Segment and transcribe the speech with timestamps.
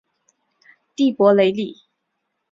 [0.95, 1.83] 蒂珀雷里。